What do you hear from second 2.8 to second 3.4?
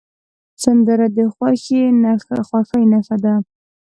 نښه ده